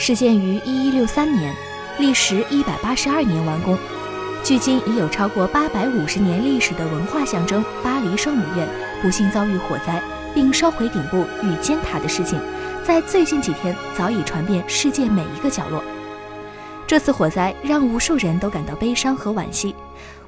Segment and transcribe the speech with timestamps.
[0.00, 1.52] 始建于一一六三年，
[1.98, 3.76] 历时一百八十二年完工。
[4.44, 8.66] 距今已有超过八百五十年历史的文化象征巴黎圣母院
[9.02, 10.00] 不幸遭遇火灾，
[10.32, 12.40] 并烧毁顶部与尖塔的事情，
[12.84, 15.82] 在最近几天早已传遍世界每一个角落。
[16.86, 19.74] 这次火灾让无数人都感到悲伤和惋惜。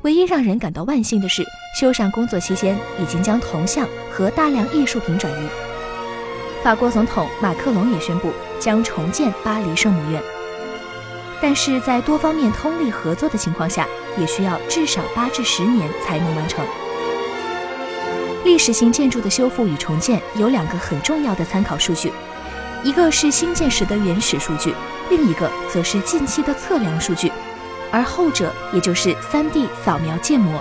[0.00, 1.44] 唯一让人感到万幸的是，
[1.78, 5.48] 修缮工作期间已经将铜像和大量艺术品转移。
[6.64, 10.22] 法国总统马克龙也宣布将重建巴黎圣母院。
[11.40, 13.86] 但是在多方面通力合作的情况下，
[14.18, 16.64] 也需要至少八至十年才能完成。
[18.44, 22.12] 历史性建筑的修复与重建有两个很重要的参考数据，
[22.82, 24.74] 一个是兴建时的原始数据，
[25.10, 27.30] 另一个则是近期的测量数据，
[27.92, 30.60] 而后者也就是 3D 扫描建模。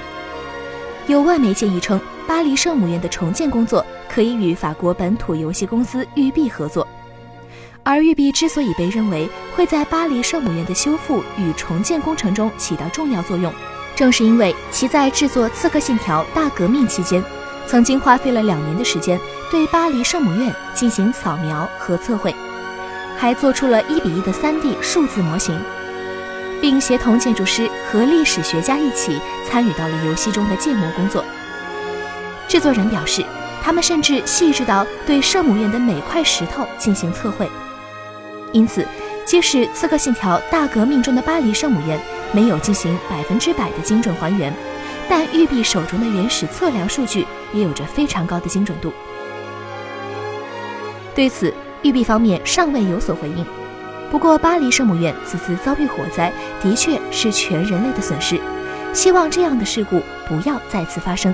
[1.08, 6.86] 有外媒建议称，巴黎圣母院的重建工作可以与法国本土游戏公司育碧合作。
[7.88, 13.50] 而玉璧之所以被认为会在巴黎圣母院的修复与重建工程中起到重要作用，
[13.96, 17.24] 正是因为其在制作《刺客信条：大革命》期间，
[17.66, 19.18] 曾经花费了两年的时间
[19.50, 22.36] 对巴黎圣母院进行扫描和测绘，
[23.16, 25.58] 还做出了一比一的 3D 数字模型，
[26.60, 29.18] 并协同建筑师和历史学家一起
[29.50, 31.24] 参与到了游戏中的建模工作。
[32.50, 33.24] 制作人表示，
[33.64, 37.50] 他们甚至细致到对圣母院的每块石头进行测绘。
[38.54, 38.86] 因此，
[39.26, 42.00] 即使《刺客信条：大革命》中的巴黎圣母院
[42.32, 44.54] 没有进行百分之百的精准还原，
[45.10, 48.92] 但玉璧手中的原始测量数据也有着非常高的精准度。
[51.14, 53.46] 对此，玉璧方面尚未有所回应。
[54.10, 56.32] 不过，巴黎圣母院此次遭遇火灾，
[56.62, 58.40] 的确是全人类的损失，
[58.94, 61.34] 希望这样的事故不要再次发生。